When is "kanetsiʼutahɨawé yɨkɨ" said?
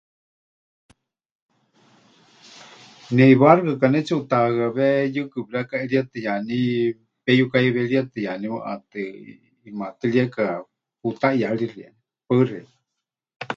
3.81-5.39